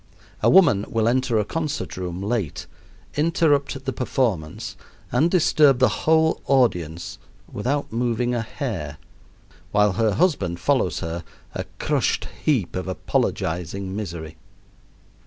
[0.41, 2.65] A woman will enter a concert room late,
[3.15, 4.75] interrupt the performance,
[5.11, 7.19] and disturb the whole audience
[7.51, 8.97] without moving a hair,
[9.71, 14.37] while her husband follows her, a crushed heap of apologizing misery.